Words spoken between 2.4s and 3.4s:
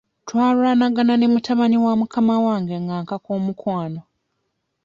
wange nga ankaka